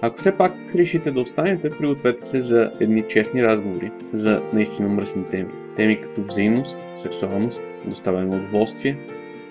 [0.00, 5.24] Ако все пак решите да останете, пригответе се за едни честни разговори за наистина мръсни
[5.30, 5.48] теми.
[5.76, 8.98] Теми като взаимност, сексуалност, доставяне на удоволствие,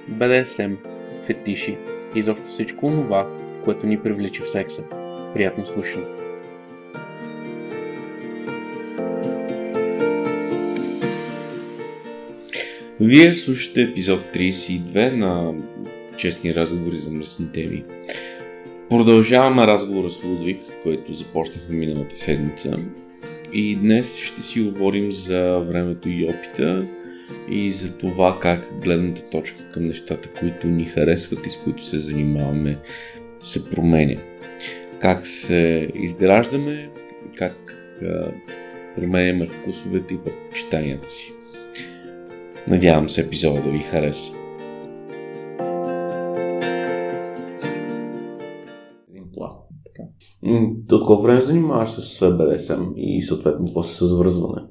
[0.08, 0.73] БДСМ,
[1.26, 1.77] фетиши
[2.16, 3.30] и изобщо всичко това,
[3.63, 4.84] което ни привлича в секса.
[5.34, 6.05] Приятно слушане!
[13.00, 15.53] Вие слушате епизод 32 на
[16.17, 17.84] Честни разговори за мръсни теми.
[18.89, 22.80] Продължаваме разговора с Лудвиг, който започнахме миналата седмица.
[23.53, 26.86] И днес ще си говорим за времето и опита
[27.50, 31.97] и за това как гледната точка към нещата, които ни харесват и с които се
[31.97, 32.78] занимаваме,
[33.38, 34.22] се променя.
[35.00, 36.89] Как се изграждаме,
[37.36, 37.75] как
[38.95, 41.31] променяме вкусовете и предпочитанията си.
[42.67, 44.34] Надявам се епизода да ви хареса.
[50.91, 54.61] От колко време занимаваш с БДСМ и съответно после с връзване?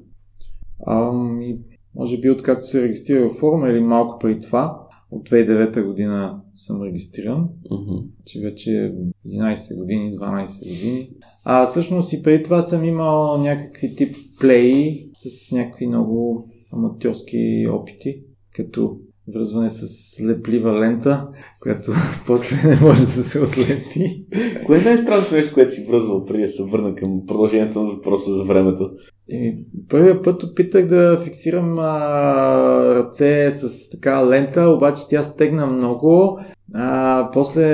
[0.85, 1.57] Ами,
[1.95, 4.81] може би откакто се регистрира в форума или малко преди това.
[5.11, 8.03] От 2009 година съм регистриран, uh-huh.
[8.25, 8.95] че вече
[9.27, 11.09] 11 години, 12 години.
[11.43, 18.21] А всъщност и преди това съм имал някакви тип плеи с някакви много аматьорски опити,
[18.55, 18.99] като
[19.33, 21.27] връзване с леплива лента,
[21.61, 21.91] която
[22.27, 24.25] после не може да се отлепи.
[24.65, 28.31] Кое е най-странното нещо, което си връзвал преди да се върна към продължението на въпроса
[28.31, 28.89] за времето?
[29.29, 29.57] И
[29.89, 36.39] първият път опитах да фиксирам а, ръце с така лента, обаче тя стегна много.
[36.73, 37.65] А, после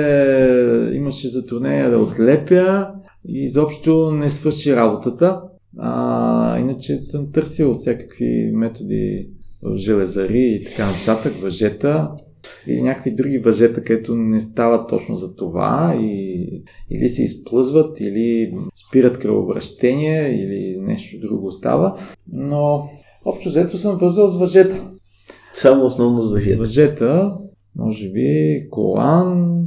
[0.92, 2.88] имаше затруднение да отлепя
[3.28, 5.40] и изобщо не свърши работата.
[5.78, 9.28] А, иначе съм търсил всякакви методи
[9.74, 12.10] железари и така нататък, въжета
[12.66, 18.54] или някакви други въжета, където не става точно за това и, или се изплъзват, или
[18.88, 21.96] спират кръвообращение, или нещо друго става.
[22.32, 22.88] Но
[23.24, 24.90] общо взето съм вързал с въжета.
[25.52, 26.58] Само основно с въжета.
[26.58, 27.36] Въжета,
[27.76, 29.58] може би колан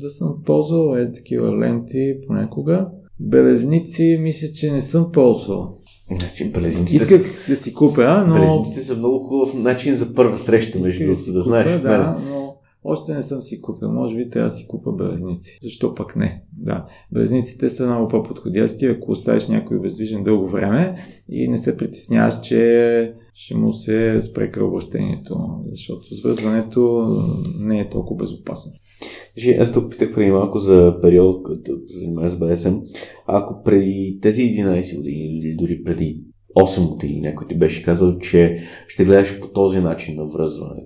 [0.00, 2.88] да съм ползвал, е такива ленти понякога.
[3.20, 5.79] Белезници мисля, че не съм ползвал.
[6.18, 7.50] Значи, белезниците Исках са...
[7.50, 8.34] да си купя, но...
[8.34, 11.80] Белезниците са много хубав начин за първа среща, между другото, да, да знаеш.
[11.80, 13.92] Да, но още не съм си купил.
[13.92, 15.58] Може би трябва да си купа белезници.
[15.62, 16.44] Защо пък не?
[16.58, 16.86] Да.
[17.12, 23.14] Белезниците са много по-подходящи, ако оставиш някой обездвижен дълго време и не се притесняваш, че
[23.34, 27.08] ще му се спре кръвобращението, защото свързването
[27.58, 28.72] не е толкова безопасно.
[29.38, 32.74] Жи, аз тук питах преди малко за период, който занимава с БСМ.
[33.26, 36.24] Ако преди тези 11 години или дори преди
[36.56, 38.58] 8 години някой ти беше казал, че
[38.88, 40.82] ще гледаш по този начин на връзване,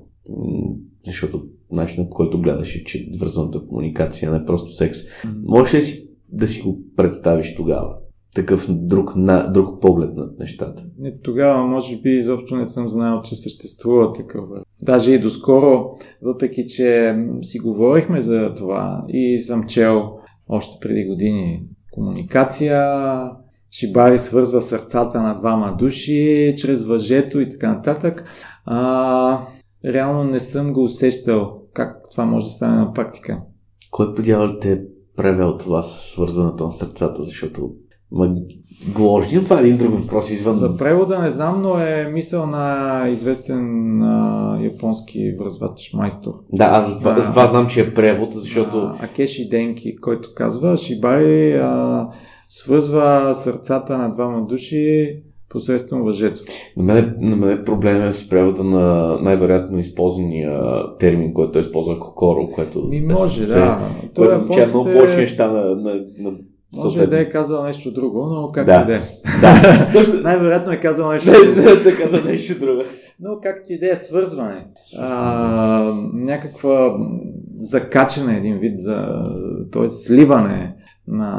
[1.06, 4.98] защото начинът по който гледаш е, че връзваната комуникация не е просто секс.
[5.44, 7.96] Можеш ли си да си го представиш тогава?
[8.34, 10.84] Такъв друг, на, друг поглед над нещата.
[10.98, 14.44] Не, тогава, може би, изобщо не съм знаел, че съществува такъв.
[14.82, 15.90] Даже и доскоро,
[16.22, 20.12] въпреки че си говорихме за това и съм чел
[20.48, 22.90] още преди години комуникация,
[23.70, 28.24] Шибари свързва сърцата на двама души чрез въжето и така нататък.
[28.64, 29.40] А,
[29.84, 33.40] реално не съм го усещал как това може да стане на практика.
[33.90, 34.80] Кой подявал те е
[35.16, 37.70] превел това с свързването на сърцата, защото
[38.94, 40.54] Гложни, това е един друг въпрос извън.
[40.54, 46.32] За превода не знам, но е мисъл на известен а, японски връзвач майстор.
[46.52, 48.76] Да, аз с това, знам, че е превод, защото...
[48.76, 52.08] А, Акеши Денки, който казва, Шибари а,
[52.48, 55.16] свързва сърцата на двама души
[55.48, 56.40] посредством въжето.
[56.76, 60.60] На мен, на мен е проблем е с превода на най-вероятно използвания
[60.98, 63.80] термин, който е използва Кокоро, което Ми може, е, да.
[64.00, 66.32] Което е означава много повече неща на, на, на
[66.84, 68.82] може да е казал нещо друго, но както да.
[68.82, 69.00] и да е.
[69.40, 70.22] Да.
[70.22, 71.82] Най-вероятно е казал нещо друго.
[71.84, 72.82] да, е казал нещо друго.
[73.20, 74.66] Но както и да е свързване.
[74.98, 76.96] А, някаква
[77.56, 79.06] закачане един вид, за,
[79.72, 79.88] т.е.
[79.88, 80.74] сливане
[81.08, 81.30] на,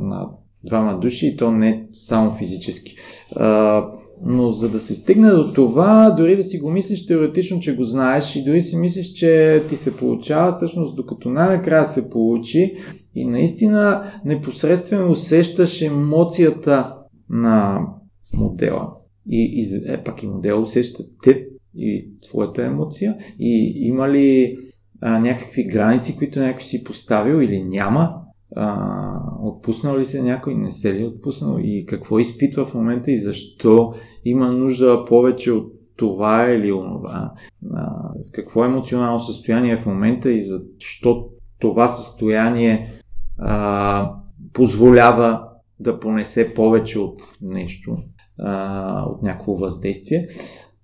[0.00, 0.28] на
[0.64, 2.96] двама души и то не само физически.
[3.36, 3.84] А,
[4.24, 7.84] но за да се стигне до това, дори да си го мислиш теоретично, че го
[7.84, 12.74] знаеш и дори си мислиш, че ти се получава, всъщност докато най-накрая се получи
[13.14, 16.96] и наистина непосредствено усещаш емоцията
[17.30, 17.86] на
[18.34, 18.94] модела.
[19.30, 23.16] И, и е, пак и модел усеща теб и твоята емоция.
[23.38, 24.56] И има ли
[25.00, 28.14] а, някакви граници, които някой си поставил или няма?
[28.56, 28.76] А,
[29.42, 33.18] отпуснал ли се някой, не се ли е отпуснал и какво изпитва в момента и
[33.18, 33.94] защо
[34.24, 37.32] има нужда повече от това или онова.
[37.74, 41.28] А, какво е емоционално състояние в момента и защо
[41.58, 43.01] това състояние
[43.44, 44.14] а,
[44.52, 45.44] позволява
[45.80, 47.96] да понесе повече от нещо,
[48.38, 50.26] а, от някакво въздействие.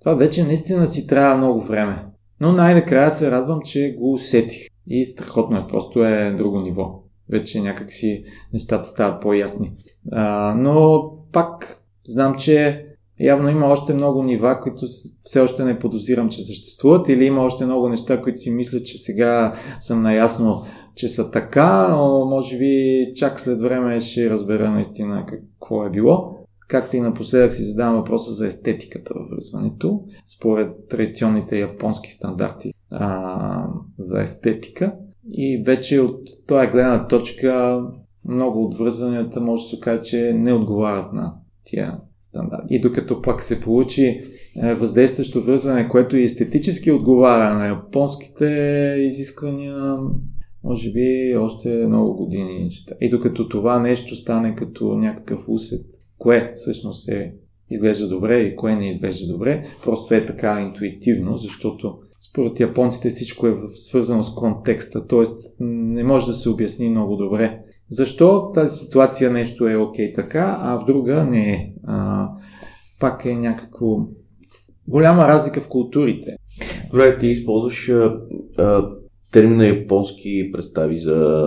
[0.00, 2.04] Това вече наистина си трябва много време.
[2.40, 4.66] Но най-накрая се радвам, че го усетих.
[4.86, 7.02] И страхотно е, просто е друго ниво.
[7.30, 9.72] Вече някакси нещата стават по-ясни.
[10.12, 11.02] А, но
[11.32, 12.84] пак знам, че
[13.20, 14.86] явно има още много нива, които
[15.22, 18.98] все още не подозирам, че съществуват, или има още много неща, които си мисля, че
[18.98, 20.62] сега съм наясно,
[20.98, 26.34] че са така, но може би чак след време ще разбера наистина какво е било.
[26.68, 33.66] Както и напоследък си задавам въпроса за естетиката във връзването, според традиционните японски стандарти а,
[33.98, 34.94] за естетика.
[35.32, 37.82] И вече от тази гледна точка
[38.24, 41.34] много от връзванията може да се каже, че не отговарят на
[41.64, 42.74] тия стандарти.
[42.74, 44.20] И докато пак се получи
[44.62, 48.44] е, въздействащо връзване, което и естетически отговаря на японските
[48.98, 49.96] изисквания,
[50.64, 52.70] може би още много години.
[53.00, 55.86] И докато това нещо стане като някакъв усет,
[56.18, 57.34] кое всъщност е
[57.70, 61.98] изглежда добре и кое не изглежда добре, просто е така интуитивно, защото
[62.30, 65.24] според японците всичко е свързано с контекста, т.е.
[65.64, 70.78] не може да се обясни много добре защо тази ситуация нещо е окей така, а
[70.78, 71.72] в друга не е.
[71.86, 72.28] А,
[73.00, 73.86] пак е някакво
[74.88, 76.36] голяма разлика в културите.
[76.90, 78.20] Добре, ти използваш а,
[78.58, 78.88] а,
[79.32, 81.46] термина японски представи за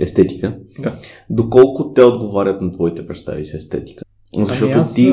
[0.00, 0.58] естетика.
[0.82, 0.98] Да.
[1.30, 4.04] Доколко те отговарят на твоите представи за естетика?
[4.38, 4.94] Защото ами аз...
[4.94, 5.12] ти,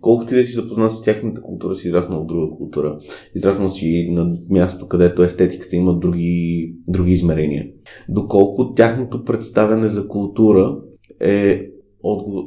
[0.00, 2.98] колкото и да си запознат с тяхната култура, си израснал в друга култура.
[3.34, 7.66] Израснал си на място, където естетиката има други, други измерения.
[8.08, 10.76] Доколко тяхното представяне за култура
[11.20, 11.68] е,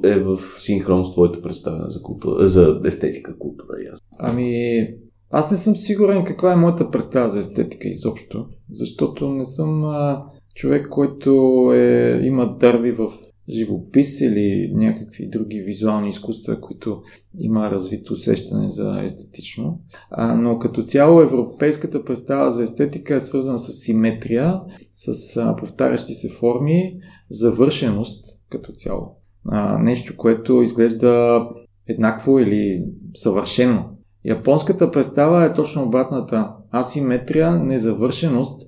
[0.04, 4.00] е в синхрон с твоето представяне за, култура, за естетика, култура и аз.
[4.20, 4.88] Ами,
[5.32, 10.24] аз не съм сигурен каква е моята представа за естетика изобщо, защото не съм а,
[10.56, 11.32] човек, който
[11.74, 13.12] е, има дърви в
[13.50, 17.02] живопис или някакви други визуални изкуства, които
[17.40, 19.80] има развито усещане за естетично.
[20.10, 24.62] А, но като цяло европейската представа за естетика е свързана с симетрия,
[24.94, 27.00] с а, повтарящи се форми,
[27.30, 29.16] завършеност като цяло.
[29.46, 31.42] А, нещо, което изглежда
[31.88, 32.86] еднакво или
[33.16, 33.86] съвършено.
[34.26, 36.54] Японската представа е точно обратната.
[36.72, 38.62] Асиметрия, незавършеност,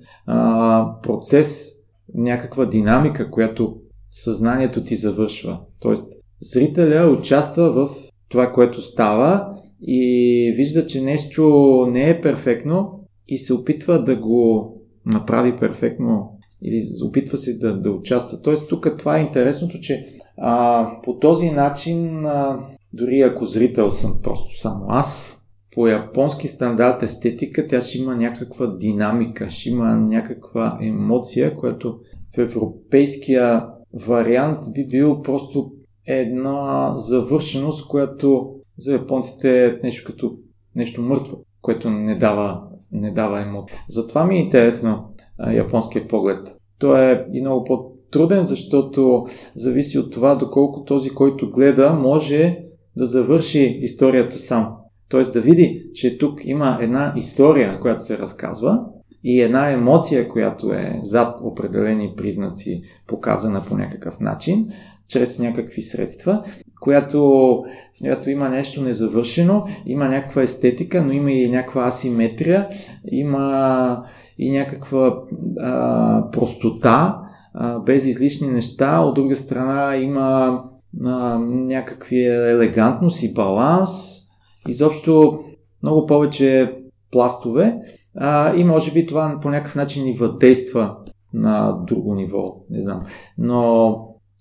[1.02, 1.72] процес,
[2.14, 3.76] някаква динамика, която
[4.10, 5.60] съзнанието ти завършва.
[5.80, 7.90] Тоест, зрителя участва в
[8.28, 11.42] това, което става и вижда, че нещо
[11.90, 14.70] не е перфектно и се опитва да го
[15.06, 18.42] направи перфектно или опитва се да, да участва.
[18.42, 20.06] Тоест, тук това е интересното, че
[20.36, 22.60] а, по този начин, а,
[22.92, 25.40] дори ако зрител съм просто само аз,
[25.74, 31.98] по японски стандарт естетика, тя ще има някаква динамика, ще има някаква емоция, която
[32.36, 33.66] в европейския
[34.06, 35.70] вариант би бил просто
[36.06, 40.36] една завършеност, която за японците е нещо като
[40.76, 42.62] нещо мъртво, което не дава,
[42.92, 43.78] не дава емоция.
[43.88, 46.56] Затова ми е интересно а, японския поглед.
[46.78, 52.58] Той е и много по-труден, защото зависи от това доколко този, който гледа, може
[52.96, 54.76] да завърши историята сам.
[55.08, 58.84] Тоест да види, че тук има една история, която се разказва
[59.24, 64.68] и една емоция, която е зад определени признаци, показана по някакъв начин,
[65.08, 66.44] чрез някакви средства,
[66.80, 67.62] която,
[68.00, 72.68] която има нещо незавършено, има някаква естетика, но има и някаква асиметрия,
[73.12, 74.04] има
[74.38, 75.18] и някаква
[75.58, 77.20] а, простота,
[77.54, 79.00] а, без излишни неща.
[79.00, 80.60] От друга страна има
[81.04, 84.23] а, някакви елегантност и баланс.
[84.68, 85.38] Изобщо
[85.82, 86.78] много повече
[87.10, 87.76] пластове
[88.16, 90.96] а, и може би това по някакъв начин ни въздейства
[91.34, 93.00] на друго ниво, не знам.
[93.38, 93.98] Но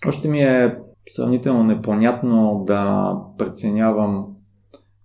[0.08, 0.75] още ми е
[1.10, 4.25] сравнително непонятно да преценявам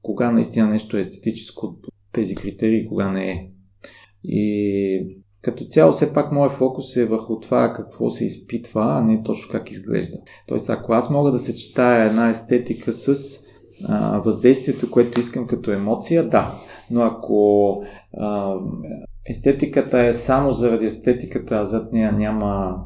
[0.02, 1.78] кога наистина нещо е естетическо от
[2.12, 3.50] тези критерии, кога не е.
[4.24, 9.22] И като цяло, все пак моят фокус е върху това какво се изпитва, а не
[9.22, 10.16] точно как изглежда.
[10.46, 13.47] Тоест, ако аз мога да съчетая една естетика с
[14.24, 16.54] въздействието, което искам като емоция, да.
[16.90, 17.82] Но ако
[19.28, 22.84] естетиката е само заради естетиката, а зад нея няма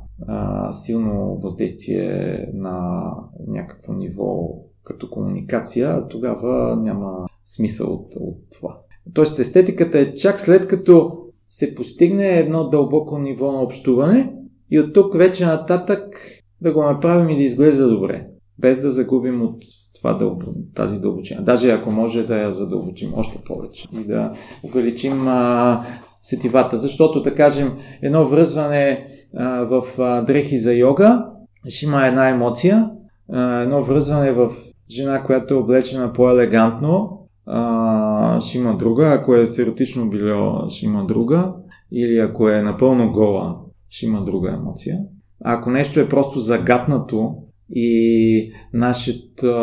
[0.70, 3.04] силно въздействие на
[3.46, 4.48] някакво ниво
[4.84, 8.78] като комуникация, тогава няма смисъл от, от това.
[9.14, 11.18] Тоест естетиката е чак след като
[11.48, 14.34] се постигне едно дълбоко ниво на общуване
[14.70, 16.16] и от тук вече нататък
[16.60, 18.26] да го направим и да изглежда добре,
[18.58, 19.56] без да загубим от
[20.02, 20.44] това дълбо,
[20.74, 21.40] тази дълбочина.
[21.40, 24.32] Даже ако може да я задълбочим още повече и да
[24.62, 25.80] увеличим а,
[26.22, 29.06] сетивата, защото да кажем едно връзване
[29.36, 31.26] а, в а, дрехи за йога
[31.68, 32.90] ще има една емоция,
[33.32, 34.52] а, едно връзване в
[34.90, 41.06] жена, която е облечена по-елегантно, а, ще има друга, ако е серотично било, ще има
[41.06, 41.52] друга,
[41.92, 43.56] или ако е напълно гола,
[43.88, 44.98] ще има друга емоция.
[45.44, 47.34] А ако нещо е просто загатнато
[47.70, 49.54] и нашето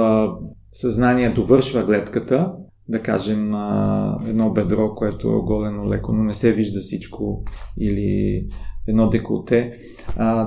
[0.72, 2.54] съзнание довършва гледката,
[2.88, 3.54] да кажем
[4.30, 7.44] едно бедро, което е оголено леко, но не се вижда всичко,
[7.80, 8.46] или
[8.88, 9.72] едно деколте,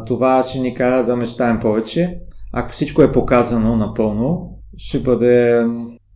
[0.07, 2.19] това ще ни кара да мечтаем повече.
[2.53, 5.65] Ако всичко е показано напълно, ще бъде...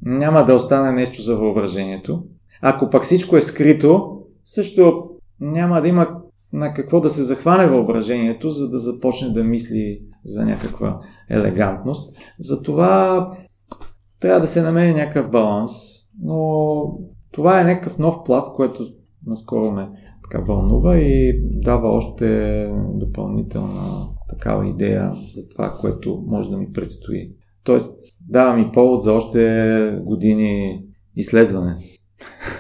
[0.03, 2.23] няма да остане нещо за въображението.
[2.63, 5.05] Ако пък всичко е скрито, също
[5.41, 6.09] няма да има
[6.53, 12.17] на какво да се захване въображението, за да започне да мисли за някаква елегантност.
[12.41, 13.27] Затова
[14.21, 15.73] трябва да се намери някакъв баланс,
[16.23, 16.83] но
[17.33, 18.87] това е някакъв нов пласт, който
[19.27, 19.89] наскоро ме
[20.23, 23.83] така вълнува и дава още допълнителна
[24.29, 27.33] такава идея за това, което може да ми предстои.
[27.65, 30.83] Тоест, дава ми повод за още години
[31.17, 31.79] изследване.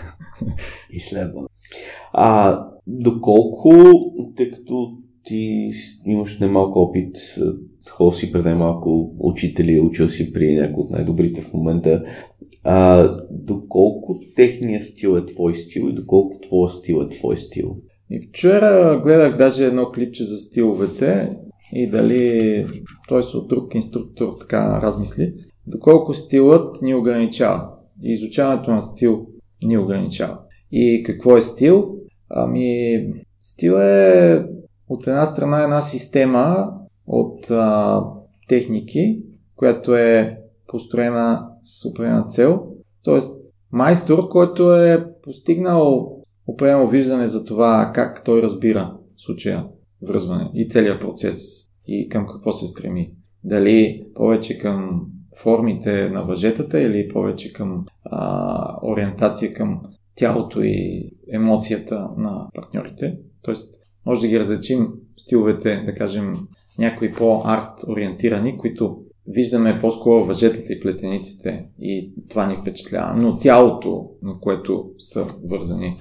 [0.90, 1.48] Изследване.
[2.12, 3.72] А доколко,
[4.36, 5.72] тъй като ти
[6.06, 7.16] имаш немалко опит,
[7.90, 12.04] хол си пред малко учители, учил си при някои от най-добрите в момента,
[12.64, 17.76] а, доколко техният стил е твой стил и доколко твоя стил е твой стил?
[18.10, 21.36] И вчера гледах даже едно клипче за стиловете
[21.72, 22.66] и дали
[23.08, 25.34] той се от друг инструктор така размисли,
[25.66, 27.68] доколко стилът ни ограничава
[28.02, 29.26] и изучаването на стил
[29.62, 30.38] ни ограничава.
[30.72, 31.96] И какво е стил?
[32.30, 33.06] Ами,
[33.42, 34.44] стил е
[34.88, 36.74] от една страна една система
[37.06, 38.02] от а,
[38.48, 39.22] техники,
[39.56, 42.66] която е построена с определена цел.
[43.04, 46.12] Тоест, майстор, който е постигнал
[46.46, 49.66] определено виждане за това как той разбира случая
[50.02, 53.12] връзване и целият процес и към какво се стреми.
[53.44, 55.06] Дали повече към
[55.42, 59.80] формите на въжетата или повече към а, ориентация към
[60.14, 63.18] тялото и емоцията на партньорите.
[63.42, 63.74] Тоест,
[64.06, 66.32] може да ги различим стиловете, да кажем,
[66.78, 73.16] някои по-арт ориентирани, които виждаме по-скоро въжетата и плетениците и това ни впечатлява.
[73.16, 75.96] Но тялото, на което са вързани,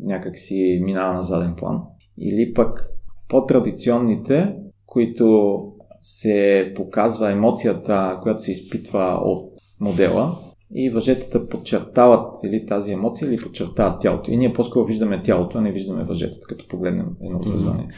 [0.00, 1.82] някак си минава на заден план.
[2.18, 2.90] Или пък
[3.28, 4.56] по-традиционните,
[4.86, 5.58] които
[6.00, 10.32] се показва емоцията, която се изпитва от модела,
[10.74, 14.30] и въжетата подчертават или тази емоция, или подчертават тялото.
[14.30, 17.88] И ние по-скоро виждаме тялото, а не виждаме въжетата, като погледнем едно свързване.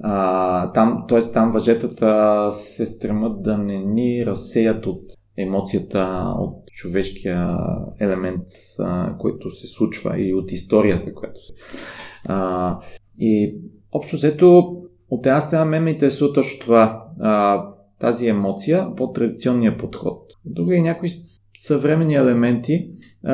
[0.00, 1.20] А, там, т.е.
[1.20, 5.02] там въжетата се стремат да не ни разсеят от
[5.36, 7.58] емоцията, от човешкия
[8.00, 8.46] елемент,
[8.78, 11.52] а, който се случва и от историята, която се...
[12.26, 12.78] А,
[13.18, 13.56] и
[13.92, 14.76] общо взето,
[15.10, 17.64] от една страна ме ме интересува точно това, а,
[18.00, 20.22] тази емоция, по-традиционния подход.
[20.44, 21.08] Друга и някои
[21.58, 22.88] съвременни елементи.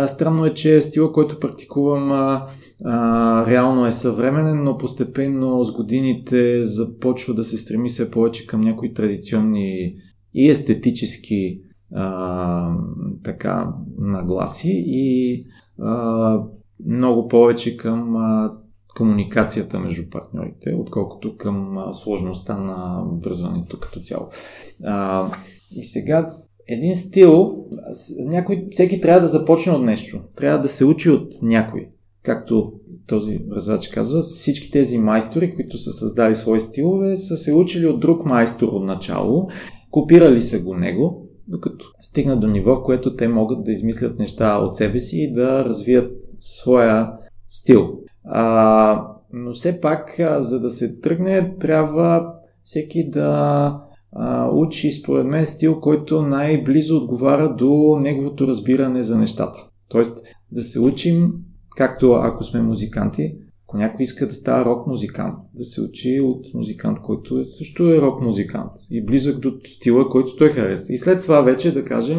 [0.07, 2.47] Странно е, че стила, който практикувам, а,
[2.85, 8.61] а, реално е съвременен, но постепенно с годините започва да се стреми все повече към
[8.61, 9.95] някои традиционни
[10.35, 11.61] и естетически
[11.95, 12.77] а,
[13.25, 15.45] така нагласи и
[15.79, 16.39] а,
[16.87, 18.53] много повече към а,
[18.97, 24.29] комуникацията между партньорите, отколкото към а, сложността на връзването като цяло.
[24.85, 25.27] А,
[25.77, 26.31] и сега
[26.71, 27.65] един стил,
[28.19, 30.21] някой, всеки трябва да започне от нещо.
[30.37, 31.89] Трябва да се учи от някой.
[32.23, 32.73] Както
[33.07, 38.01] този връзач казва, всички тези майстори, които са създали свои стилове, са се учили от
[38.01, 39.49] друг майстор от начало,
[39.91, 44.77] копирали са го него, докато стигнат до ниво, което те могат да измислят неща от
[44.77, 47.13] себе си и да развият своя
[47.49, 47.99] стил.
[48.25, 55.47] А, но все пак, за да се тръгне, трябва всеки да а, учи, според мен,
[55.47, 59.67] стил, който най-близо отговаря до неговото разбиране за нещата.
[59.89, 61.33] Тоест, да се учим,
[61.77, 63.35] както ако сме музиканти,
[63.69, 67.89] ако някой иска да става рок музикант, да се учи от музикант, който е, също
[67.89, 70.95] е рок музикант и близък до стила, който той харесва.
[70.95, 72.19] И след това вече, да кажем,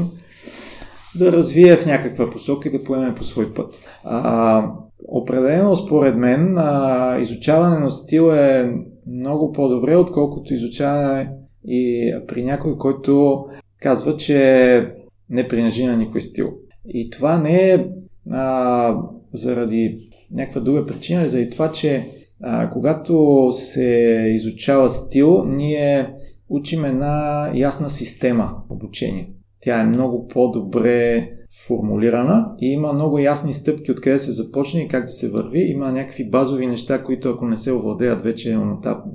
[1.20, 3.90] да развие в някаква посока и да поеме по свой път.
[4.04, 4.66] А,
[5.08, 8.76] определено, според мен, а, изучаване на стил е
[9.08, 11.30] много по-добре, отколкото изучаване
[11.66, 13.46] и при някой, който
[13.80, 14.88] казва, че
[15.30, 16.54] не принадлежи на никой стил.
[16.88, 17.86] И това не е
[18.32, 18.98] а,
[19.34, 19.98] заради
[20.32, 22.06] някаква друга причина, заради това, че
[22.42, 23.88] а, когато се
[24.36, 26.10] изучава стил, ние
[26.50, 29.30] учим една ясна система обучение.
[29.62, 31.30] Тя е много по-добре
[31.68, 35.60] формулирана и има много ясни стъпки откъде се започне и как да се върви.
[35.60, 38.58] Има някакви базови неща, които ако не се овладеят вече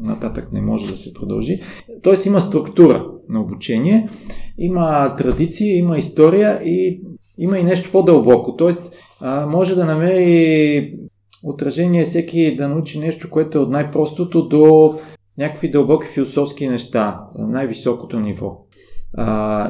[0.03, 1.61] нататък не може да се продължи.
[2.03, 4.09] Тоест има структура на обучение,
[4.59, 7.03] има традиции, има история и
[7.39, 8.57] има и нещо по-дълбоко.
[8.57, 8.95] Тоест
[9.47, 10.99] може да намери
[11.45, 14.95] отражение всеки да научи нещо, което е от най-простото до
[15.39, 18.59] някакви дълбоки философски неща, най-високото ниво.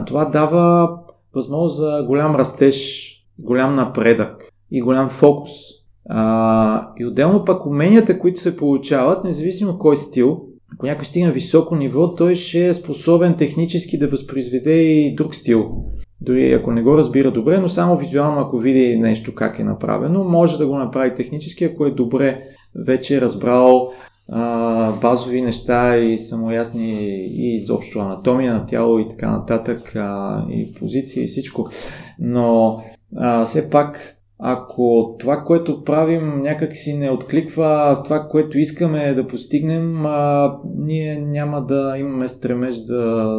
[0.07, 0.91] Това дава
[1.37, 5.51] възможност за голям растеж, голям напредък и голям фокус.
[6.09, 10.41] А, и отделно пък уменията, които се получават, независимо кой стил,
[10.75, 15.71] ако някой стигне високо ниво, той ще е способен технически да възпроизведе и друг стил.
[16.21, 20.25] Дори ако не го разбира добре, но само визуално, ако види нещо как е направено,
[20.25, 22.43] може да го направи технически, ако е добре
[22.87, 23.93] вече разбрал
[25.01, 31.25] базови неща и самоясни и изобщо анатомия на тяло и така нататък, а, и позиции
[31.25, 31.69] и всичко.
[32.19, 32.81] Но
[33.17, 39.27] а, все пак ако това, което правим някак си не откликва това, което искаме да
[39.27, 43.37] постигнем, а, ние няма да имаме стремеж да,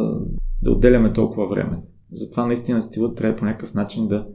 [0.62, 1.76] да отделяме толкова време.
[2.12, 4.26] Затова наистина стилът трябва по някакъв начин да,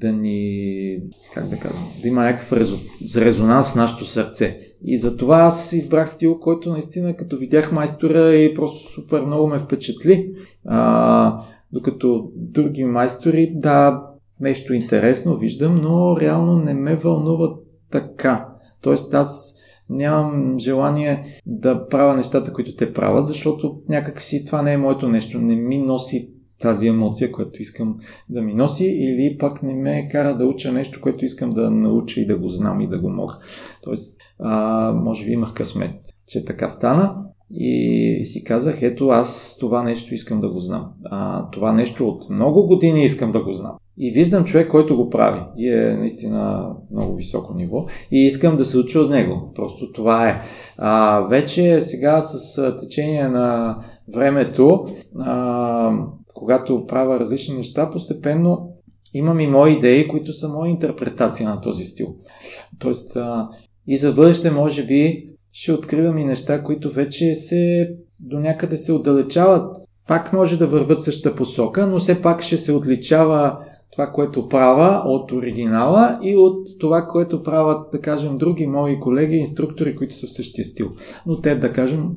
[0.00, 0.98] да ни,
[1.34, 2.76] как да кажа, да има някакъв резо,
[3.16, 4.58] резонанс в нашето сърце.
[4.84, 9.58] И затова аз избрах стил, който наистина като видях майстора и просто супер много ме
[9.58, 10.34] впечатли.
[10.64, 11.40] А,
[11.72, 14.02] докато други майстори, да,
[14.40, 17.54] нещо интересно виждам, но реално не ме вълнува
[17.90, 18.48] така.
[18.80, 19.58] Тоест аз
[19.90, 25.08] нямам желание да правя нещата, които те правят, защото някак си това не е моето
[25.08, 25.38] нещо.
[25.38, 26.33] Не ми носи
[26.64, 27.98] тази емоция, която искам
[28.28, 32.20] да ми носи, или пак не ме кара да уча нещо, което искам да науча
[32.20, 33.34] и да го знам и да го мога.
[33.82, 35.94] Тоест, а, може би имах късмет,
[36.26, 37.16] че така стана
[37.50, 40.90] и, си казах, ето аз това нещо искам да го знам.
[41.04, 43.76] А, това нещо от много години искам да го знам.
[43.98, 48.64] И виждам човек, който го прави и е наистина много високо ниво и искам да
[48.64, 49.52] се уча от него.
[49.54, 50.40] Просто това е.
[50.78, 53.78] А, вече сега с течение на
[54.14, 54.84] времето
[55.18, 55.92] а,
[56.34, 58.70] когато правя различни неща, постепенно
[59.14, 62.16] имам и мои идеи, които са мои интерпретация на този стил.
[62.78, 63.48] Тоест, а,
[63.86, 68.92] и за бъдеще, може би, ще откривам и неща, които вече се до някъде се
[68.92, 69.76] отдалечават.
[70.08, 73.58] Пак може да върват същата посока, но все пак ще се отличава
[73.92, 79.36] това, което правя от оригинала и от това, което правят, да кажем, други мои колеги,
[79.36, 80.92] инструктори, които са в същия стил.
[81.26, 82.10] Но те, да кажем,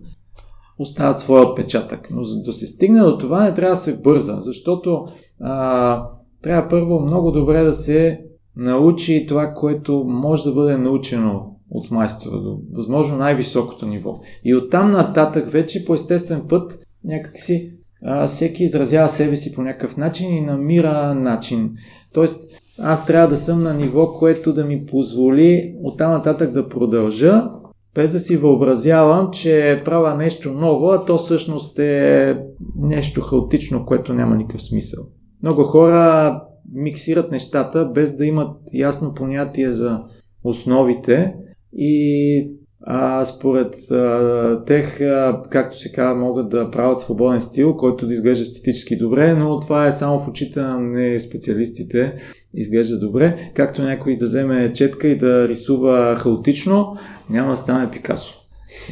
[0.79, 2.07] оставят своя отпечатък.
[2.11, 5.07] Но за да се стигне до това не трябва да се бърза, защото
[5.41, 6.09] а,
[6.41, 8.19] трябва първо много добре да се
[8.55, 14.13] научи това, което може да бъде научено от майстора до възможно най-високото ниво.
[14.43, 17.71] И оттам нататък вече по естествен път някакси
[18.03, 21.71] а, всеки изразява себе си по някакъв начин и намира начин.
[22.13, 27.49] Тоест, аз трябва да съм на ниво, което да ми позволи оттам нататък да продължа
[27.97, 32.37] без да си въобразявам, че правя нещо ново, а то всъщност е
[32.75, 35.03] нещо хаотично, което няма никакъв смисъл.
[35.43, 36.41] Много хора
[36.73, 40.03] миксират нещата без да имат ясно понятие за
[40.43, 41.33] основите
[41.73, 42.57] и
[42.89, 48.13] а, според а, тех, а, както се казва, могат да правят свободен стил, който да
[48.13, 52.13] изглежда естетически добре, но това е само в очите на не специалистите
[52.53, 53.51] изглежда добре.
[53.53, 56.97] Както някой да вземе четка и да рисува хаотично,
[57.29, 58.35] няма да стане Пикасо.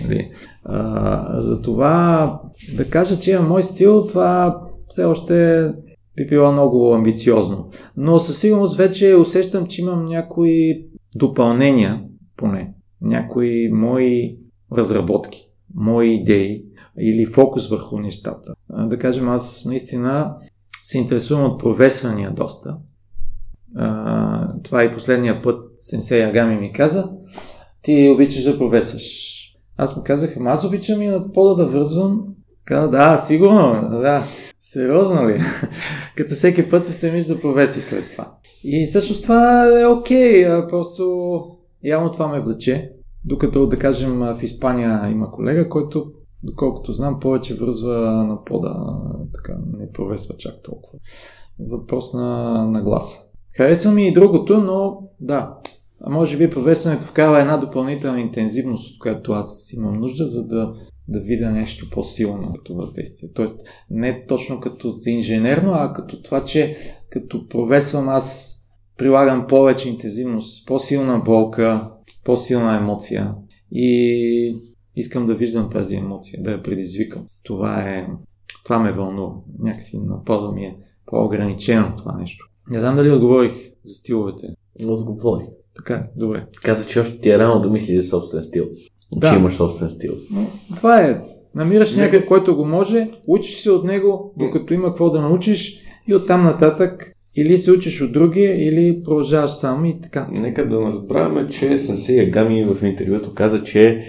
[0.03, 0.31] Нали?
[0.63, 2.39] А, затова
[2.75, 5.67] да кажа, че има мой стил, това все още
[6.15, 7.69] би било много амбициозно.
[7.97, 12.01] Но със сигурност вече усещам, че имам някои допълнения,
[13.01, 14.37] някои мои
[14.71, 16.65] разработки, мои идеи
[16.99, 18.53] или фокус върху нещата.
[18.69, 20.35] Да кажем, аз наистина
[20.83, 22.77] се интересувам от провесвания доста.
[24.63, 27.11] Това и последния път сенсей Агами ми каза,
[27.81, 29.35] ти обичаш да провесваш.
[29.77, 32.25] Аз му казах, аз обичам и на пода да вързвам.
[32.65, 34.23] Каза, да, сигурно, да.
[34.59, 35.41] Сериозно ли?
[36.15, 38.31] Като всеки път се стремиш да провесиш след това.
[38.63, 41.41] И всъщност това е окей, okay, просто
[41.85, 42.91] явно това ме влече.
[43.25, 46.05] Докато, да кажем, в Испания има колега, който,
[46.43, 47.95] доколкото знам, повече връзва
[48.27, 48.97] на пода,
[49.33, 50.99] така не провесва чак толкова.
[51.59, 53.17] Въпрос на, на гласа.
[53.57, 55.57] Харесва ми и другото, но да,
[56.01, 60.73] а може би провесването вкарва една допълнителна интензивност, от която аз имам нужда, за да,
[61.07, 63.29] да видя нещо по-силно като въздействие.
[63.33, 66.75] Тоест, не точно като за инженерно, а като това, че
[67.09, 68.57] като провесвам аз
[68.97, 71.89] прилагам повече интензивност, по-силна болка,
[72.23, 73.33] по-силна емоция
[73.71, 74.55] и
[74.95, 77.25] искам да виждам тази емоция, да я предизвикам.
[77.43, 78.07] Това е,
[78.63, 79.35] това ме вълнува.
[79.59, 82.49] Някакси напълно ми е по-ограничено това нещо.
[82.69, 83.53] Не знам дали отговорих
[83.83, 84.47] за стиловете.
[84.85, 85.45] Отговори.
[85.75, 86.47] Така, добре.
[86.63, 88.65] Каза, че още ти е рано да мислиш за собствен стил.
[89.11, 89.29] Да.
[89.29, 90.13] Че имаш собствен стил.
[90.31, 91.21] Но, това е.
[91.55, 96.15] Намираш някой, който го може, учиш се от него, докато има какво да научиш и
[96.15, 100.27] оттам нататък или се учиш от другия, или продължаваш сам и така.
[100.31, 104.01] Нека да не забравяме, че Сенсей Ягами в интервюто каза, че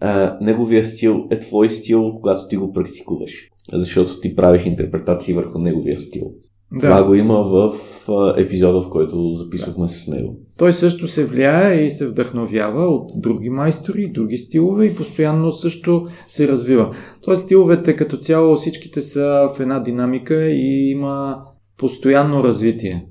[0.00, 3.48] а, неговия стил е твой стил, когато ти го практикуваш.
[3.72, 6.32] Защото ти правиш интерпретации върху неговия стил.
[6.72, 6.80] Да.
[6.80, 7.72] Това го има в
[8.08, 9.88] а, епизода, в който записвахме да.
[9.88, 10.36] с него.
[10.58, 16.06] Той също се влияе и се вдъхновява от други майстори, други стилове и постоянно също
[16.28, 16.94] се развива.
[17.22, 21.42] Тоест стиловете като цяло всичките са в една динамика и има
[21.78, 23.06] постоянно развитие.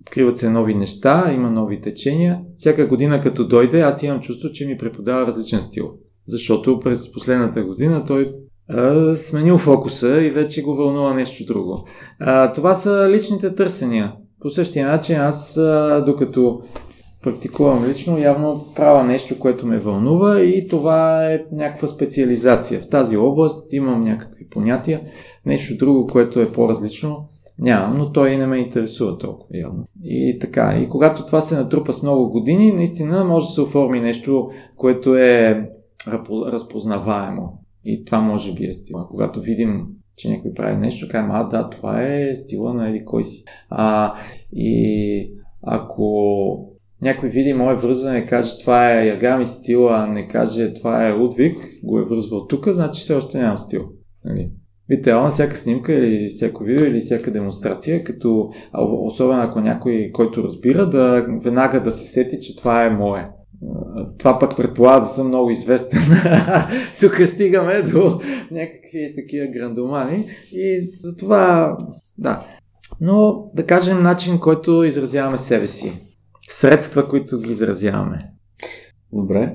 [0.00, 2.40] Откриват се нови неща, има нови течения.
[2.56, 5.90] Всяка година като дойде, аз имам чувство, че ми преподава различен стил.
[6.26, 8.34] Защото през последната година той
[8.68, 11.88] а, сменил фокуса и вече го вълнува нещо друго.
[12.18, 14.12] А, това са личните търсения.
[14.40, 16.60] По същия начин аз, а, докато
[17.22, 22.80] практикувам лично, явно правя нещо, което ме вълнува и това е някаква специализация.
[22.80, 25.00] В тази област имам някакви понятия,
[25.46, 27.28] нещо друго, което е по-различно
[27.60, 29.84] Нямам, но той не ме интересува толкова явно.
[30.04, 34.00] И така, и когато това се натрупа с много години, наистина може да се оформи
[34.00, 35.68] нещо, което е
[36.28, 37.58] разпознаваемо.
[37.84, 39.08] И това може би е стила.
[39.08, 43.24] Когато видим, че някой прави нещо, кажем, а да, това е стила на еди кой
[43.24, 43.44] си.
[43.68, 44.14] А,
[44.52, 46.70] и ако
[47.02, 51.58] някой види мое връзване каже това е Ягами стил, а не каже това е Лудвиг,
[51.84, 53.88] го е връзвал тук, значи все още нямам стил.
[54.24, 54.50] Нали?
[54.90, 58.50] Би всяка снимка или всяко видео или всяка демонстрация, като
[59.06, 63.28] особено ако някой, който разбира, да веднага да се сети, че това е мое.
[64.18, 66.00] Това пък предполага да съм много известен.
[67.00, 71.76] Тук стигаме до някакви такива грандомани и затова,
[72.18, 72.46] да.
[73.00, 76.00] Но да кажем начин, който изразяваме себе си.
[76.48, 78.30] Средства, които ги изразяваме.
[79.12, 79.54] Добре.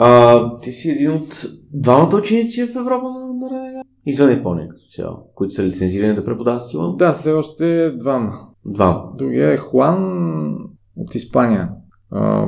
[0.00, 3.67] А, ти си един от двамата ученици в Европа на, на?
[4.06, 6.94] Извън Япония като цяло, които са лицензирани да преподават стила?
[6.98, 8.48] Да, все още двама.
[8.66, 9.12] Двама.
[9.14, 10.54] Другия е Хуан
[10.96, 11.70] от Испания.
[12.10, 12.46] А,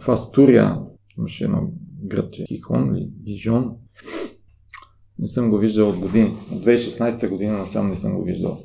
[0.00, 0.78] в Астурия
[1.18, 1.70] имаше едно
[2.04, 2.44] градче.
[2.48, 3.76] Хихон или Гижон.
[5.18, 6.28] Не съм го виждал от години.
[6.52, 8.58] От 2016 година насам не съм го виждал.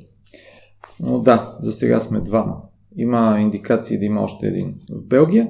[1.00, 2.56] Но да, за сега сме двама.
[2.96, 5.48] Има индикации да има още един в Белгия,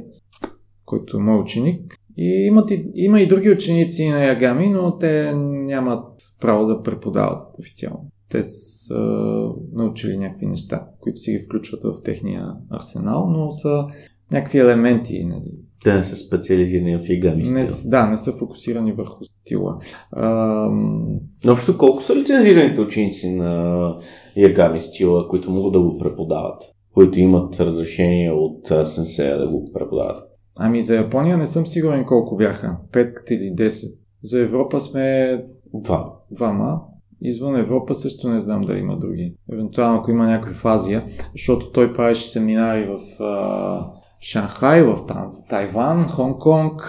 [0.85, 1.95] който е мой ученик.
[2.17, 6.05] И имат и, има и други ученици на Ягами, но те нямат
[6.41, 8.11] право да преподават официално.
[8.31, 8.99] Те са
[9.73, 13.87] научили някакви неща, които си ги включват в техния арсенал, но са
[14.33, 15.25] някакви елементи.
[15.25, 15.53] Нали.
[15.85, 19.79] Те не са специализирани в Ягами не, Да, не са фокусирани върху стила.
[21.45, 23.97] Но общо колко са лицензираните ученици на
[24.37, 26.63] Ягами стила, които могат да го преподават?
[26.95, 30.32] Които имат разрешение от сенсея да го преподават?
[30.57, 32.77] Ами за Япония не съм сигурен колко бяха.
[32.93, 33.99] 5 или 10.
[34.23, 35.39] За Европа сме
[35.75, 36.13] Два.
[36.31, 36.81] двама.
[37.23, 39.35] Извън Европа също не знам дали има други.
[39.53, 45.07] Евентуално ако има някой в Азия, защото той правеше семинари в а, Шанхай, в
[45.49, 46.83] Тайван, Хонг-Конг,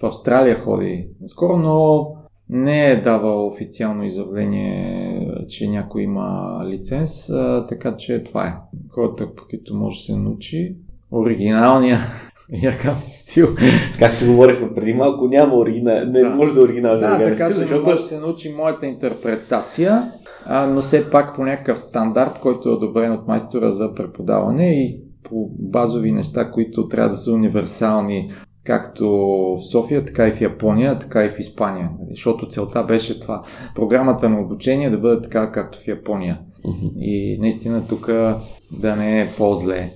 [0.00, 2.06] в Австралия ходи скоро, но
[2.48, 8.54] не е давал официално изявление, че някой има лиценз, а, така че това е.
[8.94, 10.76] Който, по може да се научи.
[11.12, 11.98] Оригиналния
[12.62, 13.48] Ягами стил.
[13.98, 16.30] Както говорихме преди малко, няма оригинал, не да.
[16.30, 17.84] може да е оригинален да, така, стил, защото...
[17.84, 20.02] може да се научи моята интерпретация,
[20.46, 25.00] а, но все пак по някакъв стандарт, който е одобрен от майстора за преподаване и
[25.22, 28.30] по базови неща, които трябва да са универсални
[28.64, 29.06] както
[29.58, 31.90] в София, така и в Япония, така и в Испания.
[32.10, 33.42] Защото целта беше това.
[33.74, 36.40] Програмата на обучение да бъде така, както в Япония.
[36.96, 38.06] И наистина тук
[38.80, 39.92] да не е по-зле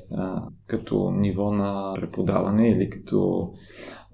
[0.67, 3.51] като ниво на преподаване или като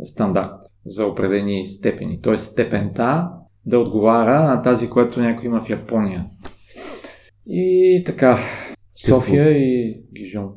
[0.05, 0.55] стандарт
[0.87, 2.21] за определени степени.
[2.21, 3.31] Тоест степента
[3.67, 6.27] да отговаря на тази, която някой има в Япония.
[7.47, 8.39] И така,
[9.07, 9.59] София Какво?
[9.59, 10.49] и Гижон.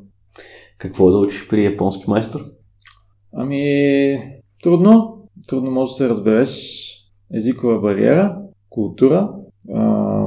[0.78, 2.40] Какво да учиш при японски майстор?
[3.32, 4.18] Ами,
[4.62, 5.12] трудно.
[5.48, 6.82] Трудно може да се разбереш
[7.34, 9.30] езикова бариера, култура,
[9.74, 10.24] а,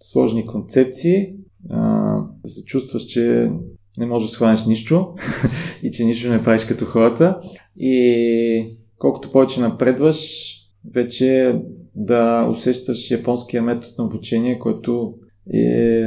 [0.00, 1.34] сложни концепции,
[1.70, 3.52] а, да се чувстваш, че
[3.98, 5.14] не можеш да схванеш нищо
[5.82, 7.40] и че нищо не правиш като хората.
[7.76, 10.50] И колкото повече напредваш,
[10.94, 11.60] вече
[11.96, 15.14] да усещаш японския метод на обучение, който
[15.54, 16.04] е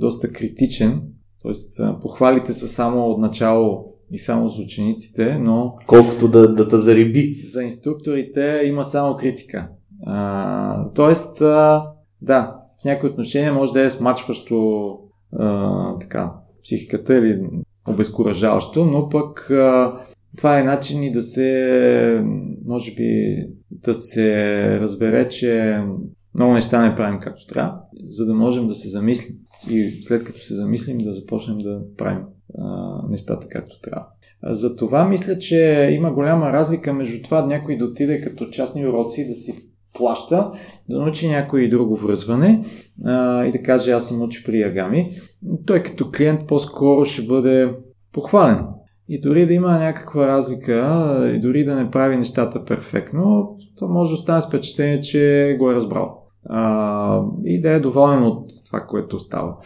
[0.00, 1.02] доста критичен.
[1.42, 5.74] Тоест, похвалите са само от начало и само за учениците, но...
[5.86, 7.42] Колкото да, да те зариби.
[7.46, 9.68] За инструкторите има само критика.
[10.06, 11.86] А, тоест, а,
[12.22, 14.90] да, в някои отношения може да е смачващо
[15.32, 16.32] а, така,
[16.66, 17.40] психиката или
[17.88, 19.50] обезкуражаващо, но пък
[20.36, 22.24] това е начин и да се,
[22.66, 23.36] може би,
[23.70, 25.80] да се разбере, че
[26.34, 27.78] много неща не правим както трябва,
[28.10, 29.36] за да можем да се замислим.
[29.70, 32.22] И след като се замислим, да започнем да правим
[32.58, 34.06] а, нещата както трябва.
[34.42, 39.28] За това мисля, че има голяма разлика между това някой да отиде като частни уроци
[39.28, 40.50] да си плаща,
[40.88, 42.64] да научи някой друго връзване
[43.04, 45.10] а, и да каже аз съм учи при Ягами.
[45.66, 47.74] Той като клиент по-скоро ще бъде
[48.12, 48.66] похвален.
[49.08, 54.10] И дори да има някаква разлика, и дори да не прави нещата перфектно, то може
[54.10, 56.22] да остане с впечатление, че го е разбрал.
[56.44, 59.56] А, и да е доволен от това, което става.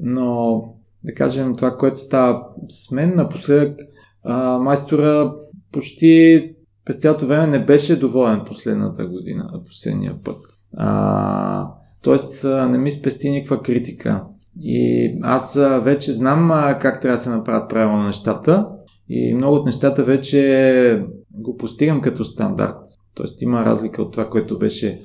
[0.00, 0.64] Но,
[1.04, 3.80] да кажем, това, което става с мен, напоследък
[4.24, 5.34] а, майстора
[5.72, 6.50] почти
[6.84, 10.38] през цялото време не беше доволен последната година, последния път.
[10.76, 11.68] А,
[12.02, 14.24] тоест, не ми спести никаква критика.
[14.60, 18.66] И аз вече знам как трябва да се направят правилно нещата
[19.08, 22.76] и много от нещата вече го постигам като стандарт.
[23.14, 25.00] Тоест има разлика от това, което беше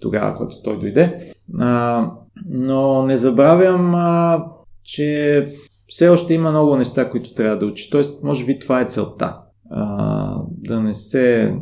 [0.00, 1.32] тогава, когато той дойде.
[1.58, 2.06] А,
[2.48, 4.44] но не забравям, а,
[4.84, 5.46] че
[5.86, 7.90] все още има много неща, които трябва да учи.
[7.90, 9.36] Тоест, може би това е целта.
[9.70, 11.54] А, да, не се,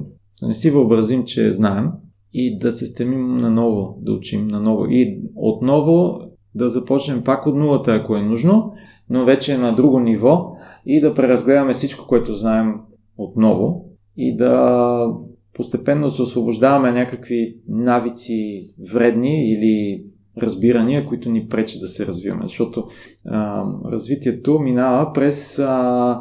[0.42, 1.90] да не си въобразим, че знаем
[2.32, 4.86] и да се стремим наново да учим наново.
[4.88, 6.20] И отново
[6.54, 8.72] да започнем пак от нулата, ако е нужно,
[9.10, 10.52] но вече на друго ниво
[10.86, 12.74] и да преразгледаме всичко, което знаем
[13.18, 13.84] отново
[14.16, 15.06] и да
[15.54, 20.04] постепенно се освобождаваме някакви навици вредни или
[20.42, 22.42] разбирания, които ни пречат да се развиваме.
[22.46, 22.84] Защото
[23.26, 26.20] а, развитието минава през а,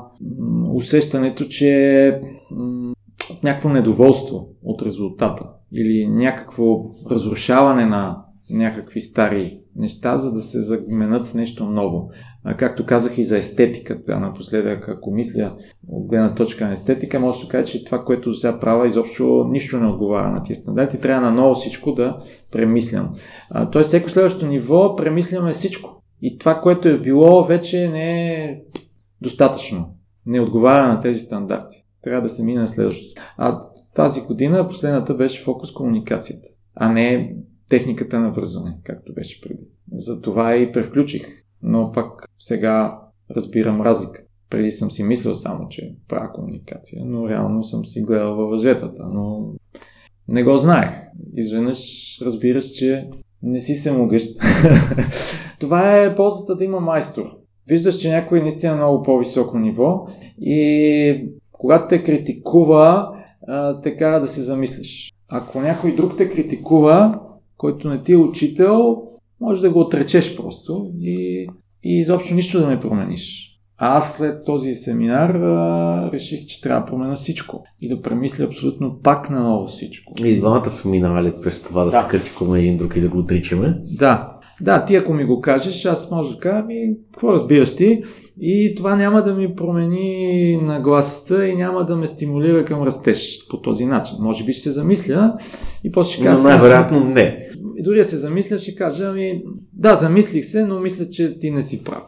[0.73, 2.19] усещането, че
[2.51, 2.93] м-
[3.43, 11.25] някакво недоволство от резултата или някакво разрушаване на някакви стари неща, за да се заменят
[11.25, 12.09] с нещо ново.
[12.43, 15.55] А, както казах и за естетиката напоследък, ако мисля
[15.87, 19.47] от гледна точка на естетика, може да се каже, че това, което сега правя, изобщо
[19.49, 20.97] нищо не отговаря на тия стандарти.
[20.97, 22.17] Трябва наново всичко да
[22.51, 23.15] премислям.
[23.49, 26.03] А, тоест, всеко следващо ниво премисляме всичко.
[26.21, 28.61] И това, което е било, вече не е
[29.21, 29.95] достатъчно.
[30.25, 31.85] Не отговаря на тези стандарти.
[32.01, 33.21] Трябва да се мине на следващото.
[33.37, 33.61] А
[33.95, 37.35] тази година последната беше фокус комуникацията, а не
[37.69, 39.63] техниката на вързване, както беше преди.
[39.93, 41.27] Затова и превключих,
[41.63, 42.99] но пък сега
[43.31, 44.23] разбирам разлика.
[44.49, 49.03] Преди съм си мислил само, че правя комуникация, но реално съм си гледал във въжетата,
[49.13, 49.53] но
[50.27, 50.89] не го знаех.
[51.35, 51.81] Изведнъж
[52.21, 53.09] разбираш, че
[53.43, 54.39] не си се могъщ.
[55.59, 57.37] Това е ползата да има майстор.
[57.67, 60.07] Виждаш, че някой е наистина много по-високо ниво
[60.41, 63.09] и когато те критикува,
[63.83, 65.13] те кара да се замислиш.
[65.29, 67.19] Ако някой друг те критикува,
[67.57, 69.03] който не ти е учител,
[69.41, 71.47] може да го отречеш просто и,
[71.83, 73.47] и изобщо нищо да не промениш.
[73.79, 78.43] А аз след този семинар а, реших, че трябва да променя всичко и да премисля
[78.43, 80.13] абсолютно пак на ново всичко.
[80.25, 82.01] И двамата са минали през това да, да.
[82.01, 83.81] се критикуваме един друг и да го отричаме.
[83.85, 88.03] Да, да, ти ако ми го кажеш, аз може да кажа, ми, какво разбираш ти?
[88.41, 93.61] И това няма да ми промени нагласата и няма да ме стимулира към растеж по
[93.61, 94.17] този начин.
[94.19, 95.37] Може би ще се замисля
[95.83, 96.37] и после ще кажа...
[96.37, 97.49] Но най-вероятно не.
[97.77, 99.43] И дори да се замисля, ще кажа, ами,
[99.73, 102.03] да, замислих се, но мисля, че ти не си прав.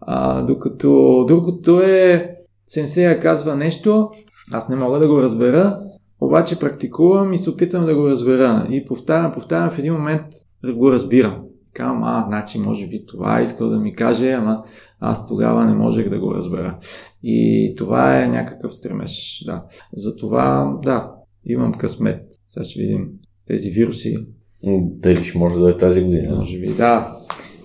[0.00, 2.30] А, докато другото е,
[2.66, 4.08] сенсея казва нещо,
[4.52, 5.78] аз не мога да го разбера,
[6.20, 8.66] обаче практикувам и се опитам да го разбера.
[8.70, 10.26] И повтарям, повтарям, в един момент
[10.74, 11.42] го разбирам.
[11.74, 14.64] Казвам, а, значи може би това е искал да ми каже, ама
[15.00, 16.78] аз тогава не можех да го разбера.
[17.22, 19.64] И това е някакъв стремеж, да.
[19.96, 21.12] Затова, да,
[21.44, 22.22] имам късмет.
[22.48, 23.08] Сега ще видим
[23.46, 24.16] тези вируси.
[24.82, 26.36] Дали ще може да е тази година?
[26.36, 27.18] Може би, да.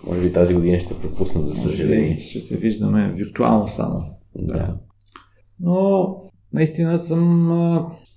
[0.08, 2.18] Може би тази година ще пропусна, за съжаление.
[2.18, 4.04] Ще се виждаме виртуално само.
[4.36, 4.76] Да.
[5.60, 6.16] Но
[6.54, 7.50] наистина съм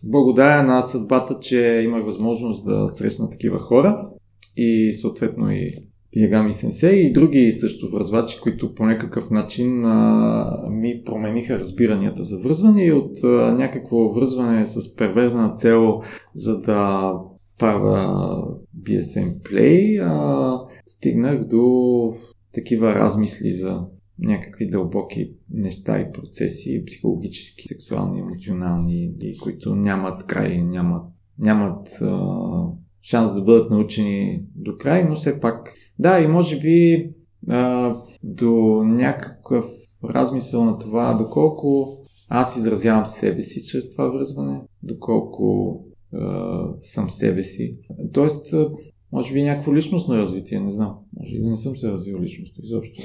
[0.03, 4.09] благодарен на съдбата, че имах възможност да срещна такива хора
[4.57, 5.75] и съответно и
[6.17, 12.41] Ягами Сенсей и други също връзвачи, които по някакъв начин а, ми промениха разбиранията за
[12.41, 16.01] връзване и от а, някакво връзване с перверзна цел,
[16.35, 17.13] за да
[17.59, 18.45] правя
[18.83, 22.15] BSM Play, а, стигнах до
[22.55, 23.81] такива размисли за
[24.19, 31.05] някакви дълбоки неща и процеси, психологически, сексуални, емоционални, и които нямат край, нямат,
[31.39, 32.27] нямат а,
[33.03, 35.75] шанс да бъдат научени до край, но все пак.
[35.99, 37.09] Да, и може би
[37.49, 39.67] а, до някакъв
[40.05, 41.89] размисъл на това, доколко
[42.29, 45.79] аз изразявам себе си чрез това връзване, доколко
[46.15, 47.77] а, съм себе си.
[48.13, 48.55] Тоест,
[49.13, 50.95] може би някакво личностно развитие, не знам.
[51.21, 53.03] Може и да не съм се развил личностно изобщо.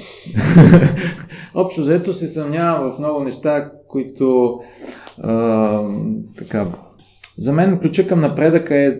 [1.54, 4.58] Общо взето се съмнявам в много неща, които
[5.18, 5.82] а,
[6.38, 6.72] така.
[7.38, 8.92] За мен ключа към напредъка е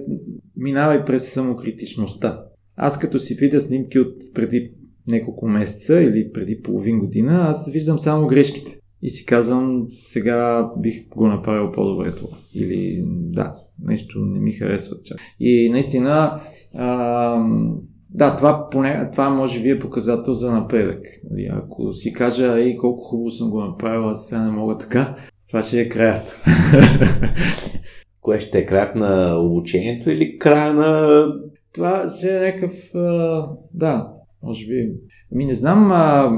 [0.58, 2.44] минавай през самокритичността.
[2.76, 4.72] Аз като си видя снимки от преди
[5.06, 8.78] няколко месеца или преди половин година, аз виждам само грешките.
[9.02, 12.36] И си казвам, сега бих го направил по-добре това.
[12.54, 15.18] Или да, нещо не ми харесва чак.
[15.40, 16.40] И наистина,
[16.74, 17.38] а,
[18.10, 21.04] да, това, поне, това може би е показател за напредък.
[21.30, 25.16] Нали, ако си кажа, ей, колко хубаво съм го направил, аз сега не мога така,
[25.48, 26.36] това ще е краят.
[28.28, 31.26] Кое ще е краят на обучението или края на...
[31.74, 32.90] Това ще е някакъв...
[33.74, 34.12] Да,
[34.42, 34.92] може би...
[35.32, 36.30] Ами не знам, а,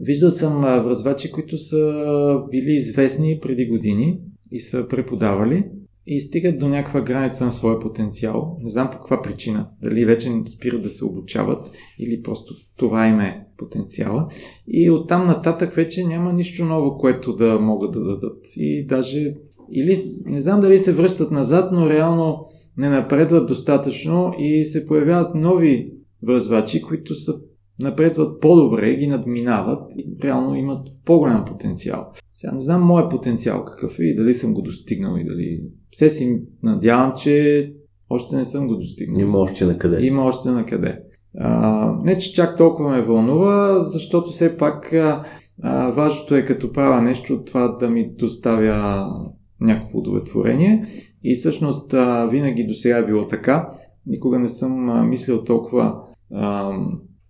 [0.00, 2.04] виждал съм връзвачи, които са
[2.50, 4.20] били известни преди години
[4.52, 5.64] и са преподавали
[6.06, 8.56] и стигат до някаква граница на своя потенциал.
[8.60, 9.68] Не знам по каква причина.
[9.82, 14.28] Дали вече спират да се обучават или просто това им е потенциала.
[14.68, 18.44] И оттам нататък вече няма нищо ново, което да могат да дадат.
[18.56, 19.34] И даже
[19.72, 25.34] или не знам дали се връщат назад, но реално не напредват достатъчно и се появяват
[25.34, 25.92] нови
[26.26, 27.32] връзвачи, които са
[27.80, 32.12] напредват по-добре, ги надминават и реално имат по-голям потенциал.
[32.34, 35.60] Сега не знам моят потенциал какъв е и дали съм го достигнал и дали...
[35.90, 37.72] Все си надявам, че
[38.10, 39.20] още не съм го достигнал.
[39.20, 40.06] Има още на къде.
[40.06, 41.00] Има още на къде.
[41.38, 45.24] А, не, че чак толкова ме вълнува, защото все пак а,
[45.90, 49.06] важното е като правя нещо, това да ми доставя
[49.60, 50.84] някакво удовлетворение.
[51.24, 53.68] И всъщност а, винаги до сега е било така.
[54.06, 55.94] Никога не съм а, мислил толкова
[56.32, 56.72] а,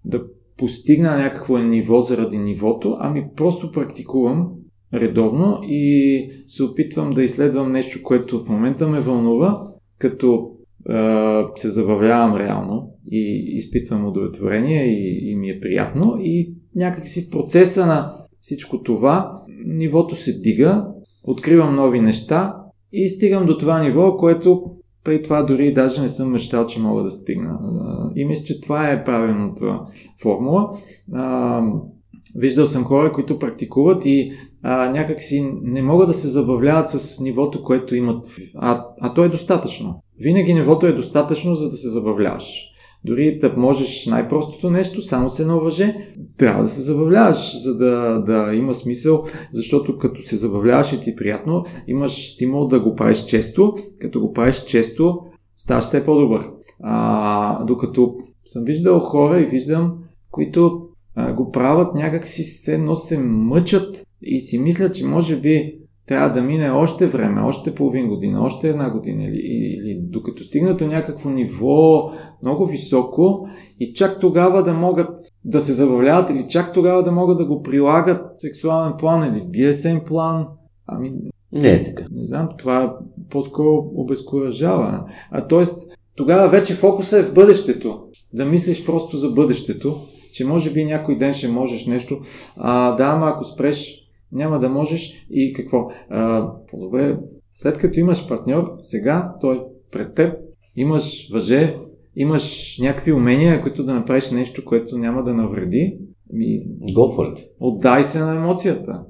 [0.05, 0.23] да
[0.57, 4.49] постигна някакво ниво заради нивото, ами просто практикувам
[4.95, 9.63] редовно и се опитвам да изследвам нещо, което в момента ме вълнува,
[9.99, 10.51] като
[10.91, 17.31] е, се забавлявам реално и изпитвам удовлетворение и, и ми е приятно и някакси в
[17.31, 20.87] процеса на всичко това нивото се дига,
[21.29, 22.57] откривам нови неща
[22.93, 24.63] и стигам до това ниво, което
[25.05, 27.59] при това дори даже не съм мечтал, че мога да стигна.
[28.17, 29.81] И мисля, че това е правилната
[30.23, 30.71] формула.
[32.37, 35.19] Виждал съм хора, които практикуват и а, някак
[35.63, 38.27] не могат да се забавляват с нивото, което имат.
[38.57, 40.03] А, а то е достатъчно.
[40.21, 42.65] Винаги нивото е достатъчно, за да се забавляваш.
[43.09, 45.97] Дори да можеш най-простото нещо, само се едно въже,
[46.37, 51.11] трябва да се забавляваш, за да, да има смисъл, защото като се забавляваш и ти
[51.11, 53.75] е приятно, имаш стимул да го правиш често.
[54.01, 55.19] Като го правиш често,
[55.57, 56.51] ставаш все по-добър.
[56.81, 58.15] А, докато
[58.47, 59.99] съм виждал хора и виждам,
[60.31, 60.81] които
[61.15, 66.29] а, го правят някакси се едно се мъчат и си мислят, че може би трябва
[66.29, 70.87] да мине още време, още половин година, още една година или, или докато стигнат до
[70.87, 72.11] някакво ниво
[72.43, 73.49] много високо
[73.81, 75.11] и чак тогава да могат
[75.45, 79.41] да се забавляват или чак тогава да могат да го прилагат в сексуален план или
[79.41, 80.47] в BSM план.
[80.87, 81.13] Ами,
[81.53, 82.05] не е така.
[82.13, 82.99] Не знам, това
[83.31, 85.05] по-скоро обезкуражава.
[85.31, 85.63] А т.е.
[86.17, 88.01] тогава вече фокуса е в бъдещето.
[88.33, 90.01] Да мислиш просто за бъдещето,
[90.33, 92.21] че може би някой ден ще можеш нещо.
[92.57, 95.89] А, да, ама ако спреш няма да можеш и какво?
[96.09, 97.19] А, по-добре,
[97.55, 99.61] след като имаш партньор, сега той
[99.93, 100.35] пред теб,
[100.77, 101.75] имаш въже,
[102.17, 105.99] имаш някакви умения, които да направиш нещо, което няма да навреди,
[106.33, 106.63] ми...
[106.93, 107.47] Go for it.
[107.61, 109.05] Отдай се на емоцията.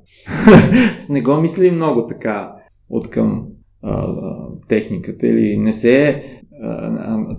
[1.09, 2.53] не го мисли много така
[2.91, 3.47] от към
[3.83, 6.25] а, а, техниката или не се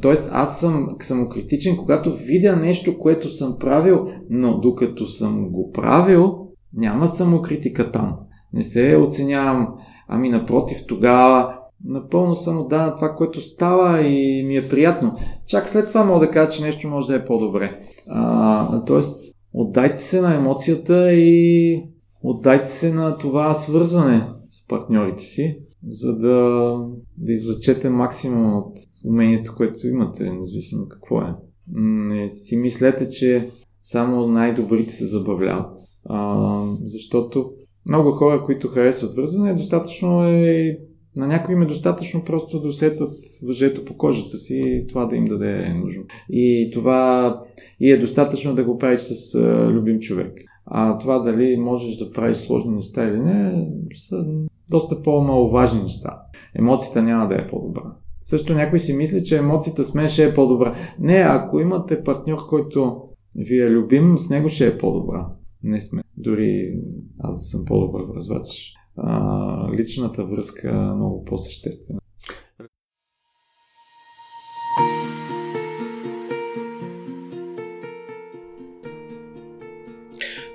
[0.02, 6.49] Тоест, аз съм самокритичен, когато видя нещо, което съм правил, но докато съм го правил,
[6.74, 8.16] няма самокритика там.
[8.54, 9.68] Не се оценявам.
[10.08, 11.56] Ами напротив, тогава
[11.86, 15.16] напълно съм отдан на това, което става и ми е приятно.
[15.48, 17.82] Чак след това мога да кажа, че нещо може да е по-добре.
[18.08, 21.84] А, тоест, отдайте се на емоцията и
[22.24, 26.78] отдайте се на това свързване с партньорите си, за да,
[27.18, 31.36] да извлечете максимум от умението, което имате, независимо какво е.
[31.74, 33.50] Не си мислете, че
[33.82, 35.78] само най-добрите се забавляват.
[36.10, 37.52] А, защото
[37.90, 40.78] много хора, които харесват вързване, е достатъчно е
[41.18, 43.12] на някои им е достатъчно просто да усетят
[43.48, 46.04] въжето по кожата си и това да им даде нужно.
[46.30, 47.42] И това
[47.80, 50.40] и е достатъчно да го правиш с а, любим човек.
[50.66, 54.26] А това дали можеш да правиш сложни неща или не, са
[54.70, 56.22] доста по-маловажни неща.
[56.56, 57.84] Емоцията няма да е по-добра.
[58.22, 60.76] Също някой си мисли, че емоцията с мен ще е по-добра.
[61.00, 63.02] Не, ако имате партньор, който
[63.36, 65.28] ви е любим, с него ще е по-добра.
[65.64, 66.04] Не сме.
[66.18, 66.80] Дори
[67.20, 68.74] аз да съм по-добър връзвач.
[69.78, 72.00] Личната връзка е много по-съществена.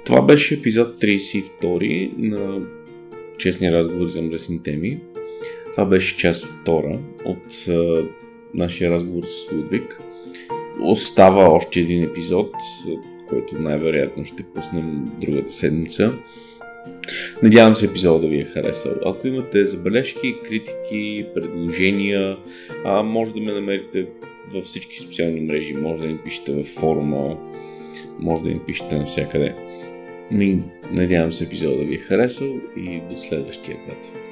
[0.07, 2.67] Това беше епизод 32 на
[3.39, 5.01] Честни разговори за мръсни теми.
[5.73, 7.67] Това беше част втора от
[8.55, 10.01] нашия разговор с Лудвиг.
[10.83, 12.53] Остава още един епизод,
[13.29, 16.13] който най-вероятно ще пуснем другата седмица.
[17.43, 18.93] Надявам се епизода да ви е харесал.
[19.07, 22.37] Ако имате забележки, критики, предложения,
[22.85, 24.07] а, може да ме намерите
[24.51, 27.37] във всички социални мрежи, може да ми пишете във форума,
[28.19, 29.55] може да ми пишете навсякъде.
[30.31, 34.24] Ми, надявам се епизода да ви е харесал и до следващия път.